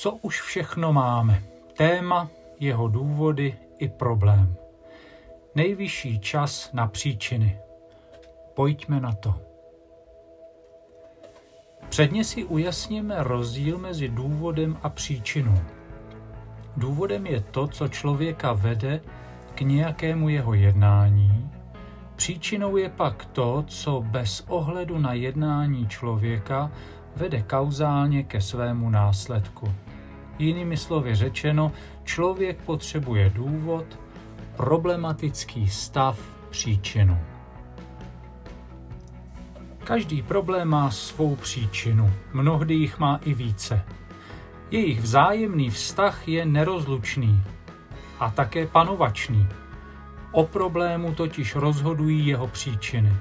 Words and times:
Co 0.00 0.12
už 0.12 0.42
všechno 0.42 0.92
máme? 0.92 1.42
Téma, 1.76 2.30
jeho 2.60 2.88
důvody 2.88 3.56
i 3.78 3.88
problém. 3.88 4.56
Nejvyšší 5.54 6.20
čas 6.20 6.72
na 6.72 6.86
příčiny. 6.86 7.58
Pojďme 8.54 9.00
na 9.00 9.12
to. 9.12 9.34
Předně 11.88 12.24
si 12.24 12.44
ujasněme 12.44 13.14
rozdíl 13.18 13.78
mezi 13.78 14.08
důvodem 14.08 14.78
a 14.82 14.88
příčinou. 14.88 15.58
Důvodem 16.76 17.26
je 17.26 17.40
to, 17.40 17.66
co 17.66 17.88
člověka 17.88 18.52
vede 18.52 19.00
k 19.54 19.60
nějakému 19.60 20.28
jeho 20.28 20.54
jednání. 20.54 21.50
Příčinou 22.16 22.76
je 22.76 22.88
pak 22.88 23.24
to, 23.24 23.64
co 23.66 24.00
bez 24.00 24.44
ohledu 24.48 24.98
na 24.98 25.12
jednání 25.12 25.88
člověka 25.88 26.70
vede 27.18 27.42
kauzálně 27.42 28.22
ke 28.22 28.40
svému 28.40 28.90
následku. 28.90 29.74
Jinými 30.38 30.76
slovy 30.76 31.14
řečeno, 31.14 31.72
člověk 32.04 32.58
potřebuje 32.62 33.30
důvod, 33.30 33.84
problematický 34.56 35.68
stav, 35.68 36.18
příčinu. 36.50 37.18
Každý 39.84 40.22
problém 40.22 40.68
má 40.68 40.90
svou 40.90 41.36
příčinu, 41.36 42.12
mnohdy 42.32 42.74
jich 42.74 42.98
má 42.98 43.20
i 43.24 43.34
více. 43.34 43.82
Jejich 44.70 45.00
vzájemný 45.00 45.70
vztah 45.70 46.28
je 46.28 46.46
nerozlučný 46.46 47.42
a 48.20 48.30
také 48.30 48.66
panovačný. 48.66 49.48
O 50.32 50.44
problému 50.46 51.14
totiž 51.14 51.54
rozhodují 51.54 52.26
jeho 52.26 52.46
příčiny. 52.46 53.12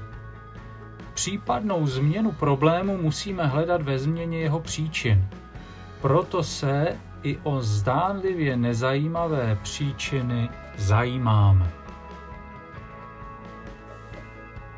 Případnou 1.18 1.88
změnu 1.88 2.32
problému 2.32 2.98
musíme 2.98 3.48
hledat 3.48 3.82
ve 3.82 4.00
změně 4.00 4.40
jeho 4.40 4.60
příčin. 4.60 5.30
Proto 6.02 6.44
se 6.44 6.98
i 7.24 7.38
o 7.44 7.62
zdánlivě 7.62 8.58
nezajímavé 8.58 9.58
příčiny 9.62 10.50
zajímáme. 10.78 11.72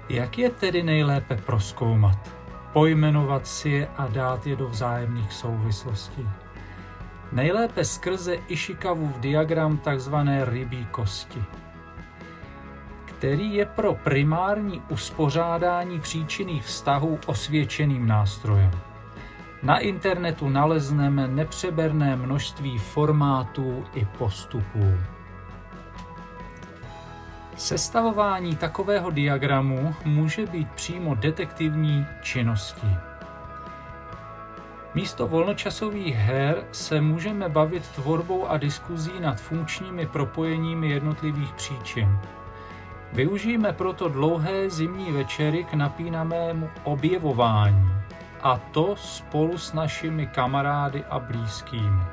Jak 0.10 0.38
je 0.38 0.50
tedy 0.50 0.84
nejlépe 0.84 1.36
proskoumat? 1.36 2.32
Pojmenovat 2.74 3.48
si 3.48 3.70
je 3.70 3.88
a 3.98 4.08
dát 4.08 4.48
je 4.48 4.56
do 4.56 4.68
vzájemných 4.68 5.34
souvislostí. 5.34 6.30
Nejlépe 7.32 7.86
skrze 7.86 8.36
Ishikavův 8.48 9.20
diagram 9.20 9.78
tzv. 9.78 10.16
rybí 10.44 10.88
kosti, 10.92 11.44
který 13.20 13.54
je 13.54 13.66
pro 13.66 13.96
primární 13.96 14.82
uspořádání 14.90 16.00
příčinných 16.00 16.66
vztahů 16.66 17.20
osvědčeným 17.26 18.08
nástrojem. 18.08 18.72
Na 19.64 19.78
internetu 19.80 20.50
nalezneme 20.50 21.28
nepřeberné 21.28 22.16
množství 22.16 22.78
formátů 22.78 23.86
i 23.94 24.06
postupů. 24.18 24.94
Sestavování 27.58 28.56
takového 28.56 29.10
diagramu 29.10 29.96
může 30.06 30.46
být 30.46 30.72
přímo 30.72 31.16
detektivní 31.16 32.06
činností. 32.22 32.96
Místo 34.96 35.28
volnočasových 35.28 36.16
her 36.16 36.64
se 36.72 37.02
můžeme 37.02 37.50
bavit 37.50 37.88
tvorbou 37.88 38.48
a 38.48 38.58
diskuzí 38.58 39.20
nad 39.20 39.42
funkčními 39.42 40.06
propojeními 40.06 40.90
jednotlivých 40.90 41.54
příčin. 41.54 42.20
Využijeme 43.14 43.74
proto 43.74 44.10
dlouhé 44.10 44.70
zimní 44.70 45.12
večery 45.12 45.64
k 45.64 45.74
napínamému 45.74 46.70
objevování, 46.84 47.90
a 48.42 48.58
to 48.58 48.96
spolu 48.96 49.58
s 49.58 49.74
našimi 49.74 50.28
kamarády 50.28 51.04
a 51.10 51.20
blízkými. 51.20 52.04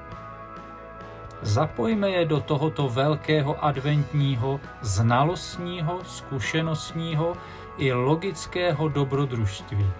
Zapojme 1.43 2.11
je 2.11 2.25
do 2.25 2.41
tohoto 2.41 2.89
velkého 2.89 3.65
adventního, 3.65 4.61
znalostního, 4.81 6.05
zkušenostního 6.05 7.37
i 7.79 7.93
logického 7.93 8.89
dobrodružství. 8.89 9.91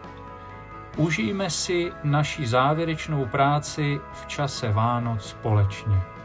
Užijme 0.97 1.51
si 1.51 1.93
naši 2.05 2.47
závěrečnou 2.47 3.27
práci 3.27 4.01
v 4.13 4.27
čase 4.27 4.73
Vánoc 4.73 5.25
společně. 5.25 6.16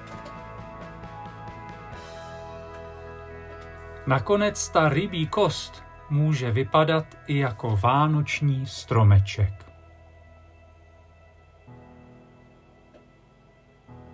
Nakonec 4.08 4.70
ta 4.70 4.90
rybí 4.90 5.28
kost 5.28 5.84
může 6.10 6.52
vypadat 6.52 7.06
i 7.28 7.38
jako 7.38 7.80
vánoční 7.82 8.66
stromeček. 8.66 9.71